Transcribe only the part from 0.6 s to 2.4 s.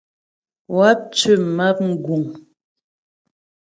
Wáp tʉ́ map mgùŋ.